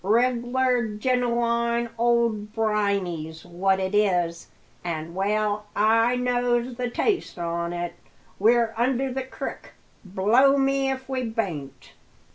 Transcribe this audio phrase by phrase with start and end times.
[0.03, 4.47] Reg'lar genewine old briny's what it is,
[4.83, 7.93] an' well I knows the taste on it!
[8.39, 11.91] We're under the crik blow me if we bain't!"